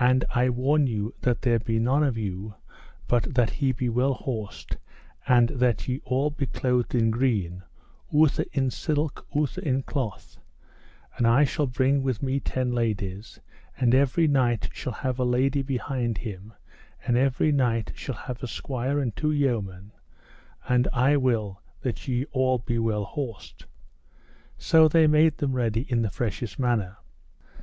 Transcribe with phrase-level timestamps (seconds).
[0.00, 2.54] And I warn you that there be none of you
[3.06, 4.78] but that he be well horsed,
[5.26, 7.62] and that ye all be clothed in green,
[8.10, 10.38] outher in silk outher in cloth;
[11.18, 13.40] and I shall bring with me ten ladies,
[13.76, 16.54] and every knight shall have a lady behind him,
[17.04, 19.92] and every knight shall have a squire and two yeomen;
[20.66, 23.66] and I will that ye all be well horsed.
[24.56, 26.96] So they made them ready in the freshest manner.